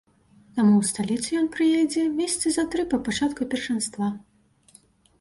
[0.55, 4.05] Таму ў сталіцу ён прыедзе месяцы за тры па пачатку першынства.